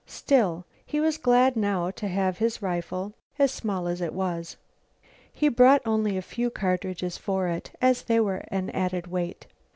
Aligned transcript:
Still, 0.07 0.65
he 0.83 0.99
was 0.99 1.19
glad 1.19 1.55
now 1.55 1.91
to 1.91 2.07
have 2.07 2.39
his 2.39 2.59
rifle, 2.63 3.13
small 3.45 3.87
as 3.87 4.01
it 4.01 4.15
was. 4.15 4.57
He 5.31 5.45
had 5.45 5.55
brought 5.55 5.83
only 5.85 6.17
a 6.17 6.23
few 6.23 6.49
cartridges 6.49 7.19
for 7.19 7.47
it, 7.47 7.69
as 7.83 8.01
they 8.01 8.19
were 8.19 8.43
an 8.47 8.71
added 8.71 9.05
weight. 9.05 9.45